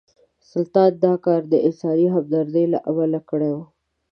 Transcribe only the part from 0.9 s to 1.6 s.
دا کار د